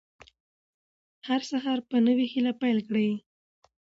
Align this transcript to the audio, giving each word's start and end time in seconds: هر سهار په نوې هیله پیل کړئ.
هر 1.27 1.41
سهار 1.51 1.79
په 1.89 1.97
نوې 2.07 2.25
هیله 2.33 2.53
پیل 2.61 2.79
کړئ. 2.87 3.09